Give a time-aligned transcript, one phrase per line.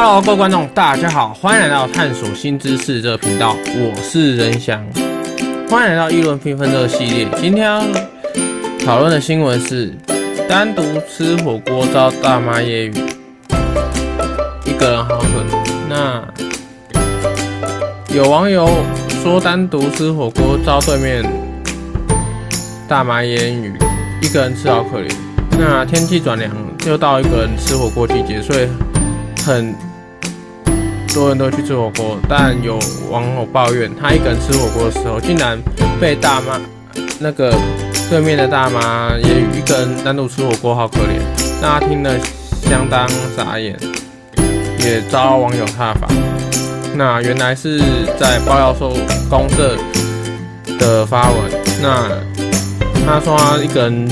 [0.00, 4.80] Hello，各位观众，大家好，欢迎来到探索新知识这个频道，我是仁翔，
[5.68, 7.26] 欢迎来到议论纷纷这个系列。
[7.40, 7.82] 今天
[8.86, 9.92] 讨论的新闻是
[10.48, 13.10] 单独吃火锅遭大妈揶揄，
[14.66, 15.66] 一个人好可怜。
[15.88, 16.24] 那
[18.14, 18.70] 有网友
[19.20, 21.24] 说单独吃火锅遭对面
[22.86, 23.72] 大妈揶揄，
[24.22, 25.12] 一个人吃好可怜。
[25.58, 26.48] 那天气转凉，
[26.86, 28.68] 又到一个人吃火锅季节，所以。
[29.46, 29.74] 很
[31.18, 32.78] 多人都去吃火锅，但有
[33.10, 35.58] 网友抱怨，他一个人吃火锅的时候，竟然
[36.00, 36.60] 被大妈
[37.18, 37.52] 那个
[38.08, 41.20] 对面的大妈也一个人单独吃火锅，好可怜。
[41.60, 42.14] 那他听了
[42.62, 43.76] 相当傻眼，
[44.78, 46.06] 也遭网友挞伐。
[46.94, 47.80] 那原来是
[48.16, 48.96] 在爆料说
[49.28, 49.76] 公社
[50.78, 51.38] 的发文，
[51.82, 52.08] 那
[53.04, 54.08] 他说他一个人。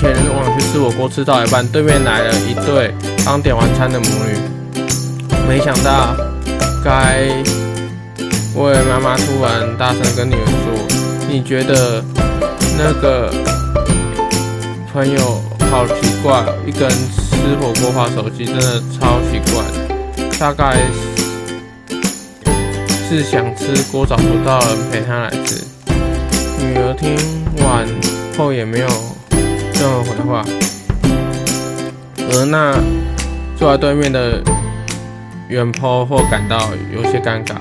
[0.00, 2.94] 前往去吃火锅，吃到一半，对面来了一对
[3.24, 4.57] 刚点完餐的母女。
[5.48, 6.14] 没想到，
[6.84, 7.26] 该
[8.54, 10.86] 位妈妈突然大声跟女儿说
[11.26, 12.04] ：“你觉得
[12.76, 13.32] 那个
[14.92, 19.64] 朋友好奇怪，一个人吃火锅滑手机，真的超奇怪。
[20.38, 20.76] 大概
[23.08, 25.64] 是想吃锅找不到人陪她来吃。”
[26.60, 27.16] 女儿听
[27.64, 27.88] 完
[28.36, 28.86] 后也没有。
[29.80, 30.44] 任何回话，
[32.32, 32.74] 而那
[33.56, 34.42] 坐在对面的
[35.48, 37.56] 原 po 或感到有些尴尬。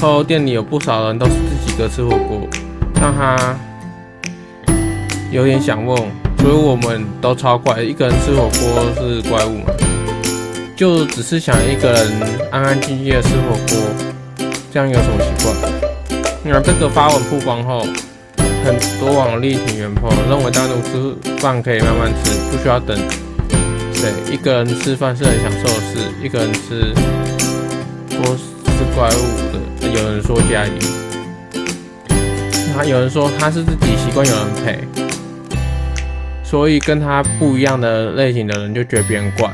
[0.00, 2.48] 后店里有不少人都是自己个吃火锅，
[3.00, 3.56] 让他
[5.30, 5.96] 有点想问：
[6.38, 9.66] 所以我们都超怪，一个人吃火锅是怪物吗？
[10.74, 12.12] 就只是想一个人
[12.50, 15.52] 安安静静的吃火锅，这样有什么奇怪？
[16.44, 17.86] 那这个发文曝光后。
[18.64, 22.96] 很多网友力挺原 po，认为单独吃饭可以慢慢吃，不需要等
[24.02, 24.34] 对。
[24.34, 26.92] 一个人吃饭是很享受的事，一个人吃
[28.16, 29.22] 锅是怪物
[29.52, 29.88] 的。
[29.88, 30.78] 有人说加一，
[32.76, 34.80] 那有人说他是自己习惯有人陪，
[36.42, 39.48] 所以跟他不一样的类型的人就觉得别人怪。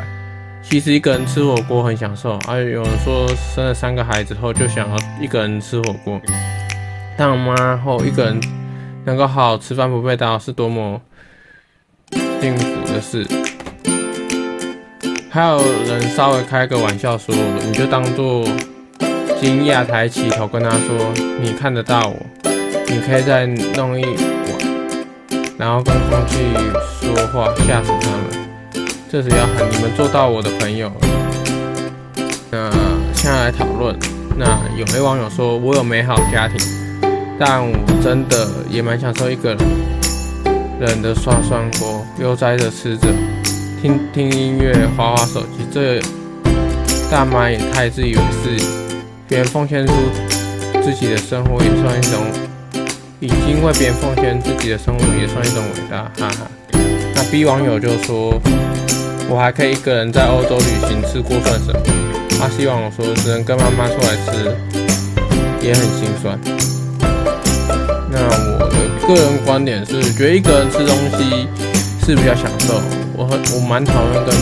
[0.63, 6.21] 其实一个人吃火锅很享受，而有人说生了三个孩子后就想要一个人吃火锅，
[7.17, 8.41] 当妈后一个人。
[9.05, 11.01] 能够好好吃饭不被打扰是多么
[12.43, 13.27] 幸福的事。
[15.39, 17.33] 还有人稍微开个玩笑说
[17.65, 18.43] ：“你就当做
[19.41, 22.17] 惊讶，抬起头跟他说，你看得到我，
[22.89, 24.17] 你可以再弄一碗，
[25.57, 26.39] 然后跟空气
[27.01, 28.89] 说话，吓死他们。
[29.09, 30.91] 这是要喊你们做到我的朋友。”
[32.51, 32.69] 那
[33.15, 33.97] 现在来讨论。
[34.37, 34.45] 那
[34.77, 36.59] 有位网友说：“我有美好家庭。”
[37.39, 39.59] 但我真的也蛮享受一个人
[40.81, 43.07] 人的涮涮锅，悠哉的吃着，
[43.81, 45.65] 听听音乐，滑滑手机。
[45.73, 46.01] 这
[47.09, 48.67] 大妈也太自以为是，
[49.29, 49.93] 别人奉献出
[50.83, 52.21] 自己的生活也算一种，
[53.21, 56.51] 已经为别人奉献自己的生活也算一种伟大，哈哈。
[57.15, 58.41] 那 B 网友就说，
[59.29, 61.81] 我还可以一个人在欧洲旅行吃锅算什么？
[62.41, 64.57] 他希望我说，只能跟妈妈出来吃，
[65.65, 66.37] 也很心酸。
[68.11, 71.47] 那我的个人观点是，觉得一个人吃东西
[72.05, 72.81] 是比较享受。
[73.55, 74.35] 我蛮讨厌跟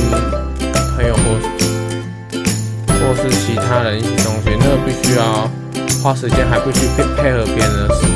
[0.97, 1.23] 朋友或
[2.99, 5.51] 或是其他人一起吃东西，那个必须要
[6.03, 8.07] 花时间，还必须配配合别人的喜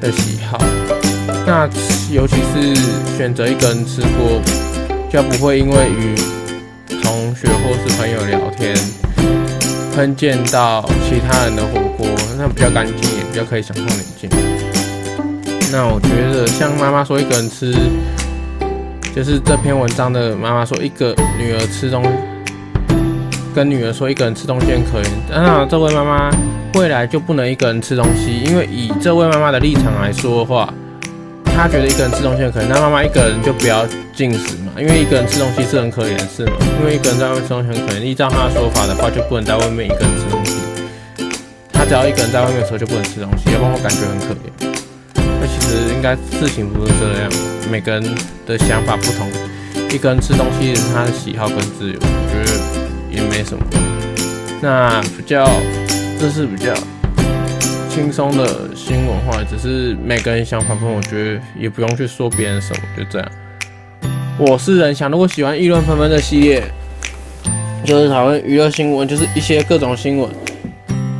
[0.00, 0.58] 的喜好。
[1.46, 1.68] 那
[2.10, 2.74] 尤其是
[3.16, 4.40] 选择一个人吃锅，
[5.10, 6.14] 就不会因为与
[7.02, 8.76] 同学或是朋友聊天，
[9.94, 12.06] 喷溅到其他人的火锅，
[12.38, 14.30] 那比较干净，也比较可以享受宁静。
[15.72, 17.74] 那我觉得像妈妈说一个人吃，
[19.14, 22.02] 就是这篇文章的妈妈说一个女儿吃东，
[23.54, 25.08] 跟女儿说一个人吃东西很可怜。
[25.30, 26.30] 那这位妈妈
[26.74, 30.72] 未来就不能一个人吃东西，因为以这位妈妈的立场来说的话，
[31.44, 32.66] 她觉得一个人吃东西很可怜。
[32.68, 36.52] 那妈妈一个人就不要进食嘛，因为一个人吃东西是很可怜的事嘛。
[36.80, 40.56] 因为一个人在外面吃东西很可怜，依照她的说法的话，就不能在外面一个人吃东西。
[41.70, 44.72] 她只要一个人在外面的时候就不能吃东西，要不然我感觉很可怜。
[45.38, 47.30] 那其实应该事情不是这样，
[47.70, 48.02] 每个人
[48.44, 49.28] 的想法不同，
[49.88, 52.50] 一个人吃东西他的喜好跟自由，我觉得
[53.08, 53.64] 也没什么。
[54.60, 55.48] 那比较，
[56.18, 56.74] 这是比较
[57.88, 63.28] 轻松的新闻话，只是每个人想法不同，我觉得也不用去说别人什么，就这样。
[64.38, 66.64] 我是人想，如果喜欢议论纷纷的系列，
[67.84, 70.28] 就是讨论娱乐新闻，就是一些各种新闻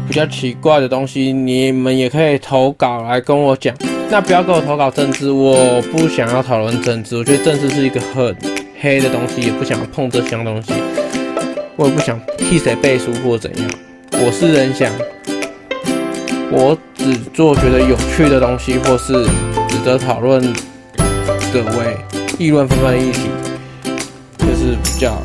[0.08, 3.72] 比较奇怪的东西，你们也可以投稿来跟我讲。
[4.12, 7.16] 那不要给我投稿政治，我不想要讨论政治。
[7.16, 8.36] 我觉得政治是一个很
[8.78, 10.74] 黑的东西，也不想碰这箱东西。
[11.76, 13.70] 我也不想替谁背书或怎样。
[14.22, 14.92] 我是人想，
[16.50, 19.24] 我只做觉得有趣的东西，或是
[19.66, 21.96] 值得讨论的为
[22.38, 23.30] 议论纷纷的议题，
[24.36, 25.16] 就是比较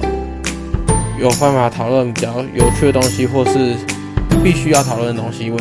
[1.19, 3.75] 有办法讨论比较有趣的东西，或是
[4.41, 5.57] 必须要讨论的东西为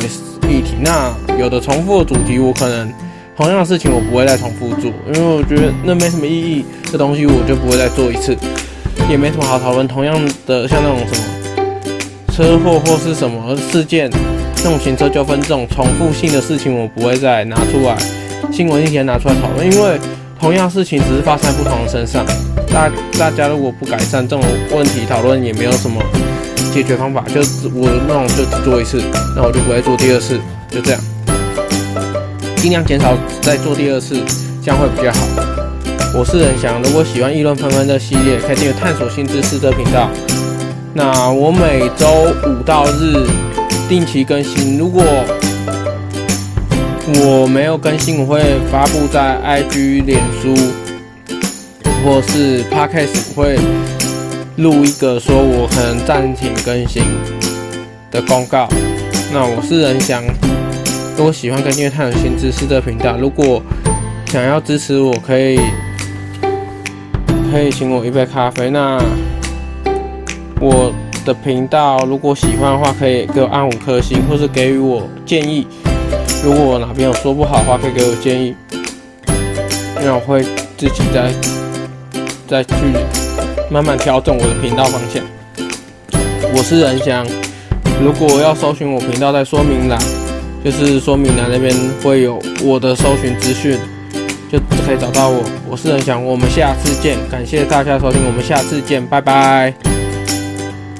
[0.49, 0.77] 议题。
[0.79, 2.89] 那有的重复的主题，我可能
[3.37, 8.35] 同样的事情我不会再重复做，因为我觉得那没什么意义这东西，我就不会再做一次，
[9.07, 9.87] 也没什么好讨论。
[9.87, 11.23] 同样的，像那种什么。
[12.33, 14.09] 车祸或是什么事件，
[14.57, 17.95] 那种行车纠纷这种重复性的事情，我不会再拿出来
[18.51, 19.99] 新闻一天拿出来讨论，因为
[20.39, 22.23] 同样事情只是发生在不同的身上，
[22.71, 26.01] 大大家如果不改善这种问题讨论，也没有什么
[26.71, 27.23] 解决方法。
[27.33, 27.41] 就
[27.73, 29.01] 我那种就只做一次，
[29.35, 30.39] 那我就不会做第二次，
[30.69, 31.01] 就这样，
[32.57, 34.19] 尽量减少再做第二次，
[34.63, 35.19] 这样会比较好。
[36.13, 40.09] 我是仁翔，如果喜欢议论纷纷的系列，可以订阅探索新知识这频道。
[40.93, 42.07] 那我每周
[42.49, 43.25] 五到日
[43.87, 45.03] 定期更新，如果
[47.21, 50.53] 我没有更新，我会发布在 IG、脸书
[52.03, 53.57] 或是 Podcast，会
[54.55, 57.03] 录一个说我可能暂停更新
[58.09, 58.67] 的公告。
[59.31, 60.23] 那我是仁翔，
[61.17, 63.59] 如果喜欢跟订阅探索新知识的频道，如果
[64.27, 65.59] 想要支持我，可以
[67.51, 68.69] 可以请我一杯咖啡。
[68.69, 69.01] 那。
[70.59, 70.91] 我
[71.23, 75.67] 的频道如果喜欢的话，可以给我按五颗星，或是给予我建议。
[76.43, 78.55] 如果我哪边有说不好的话，可以给我建议，
[80.01, 80.41] 那我会
[80.75, 81.31] 自己再
[82.47, 82.73] 再去
[83.69, 85.23] 慢慢调整我的频道方向。
[86.55, 87.23] 我是仁翔，
[88.01, 89.99] 如果要搜寻我频道，在说明栏，
[90.69, 91.73] 就是说明栏那边
[92.03, 93.79] 会有我的搜寻资讯，
[94.51, 95.41] 就可以找到我。
[95.69, 99.86] 我是任翔，我们下次见，感谢大家收听，我们下次见，拜拜。